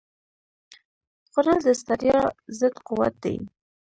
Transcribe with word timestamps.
خوړل 1.29 1.59
د 1.65 1.69
ستړیا 1.81 2.19
ضد 2.59 2.75
قوت 2.87 3.13
دی 3.23 3.37